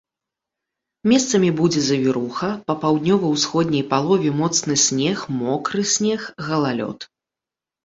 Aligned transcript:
Месцамі 1.11 1.49
будзе 1.59 1.81
завіруха, 1.89 2.49
па 2.71 2.77
паўднёва-ўсходняй 2.85 3.83
палове 3.93 4.29
моцны 4.41 4.81
снег, 4.87 5.17
мокры 5.45 5.87
снег, 5.95 6.21
галалёд. 6.51 6.99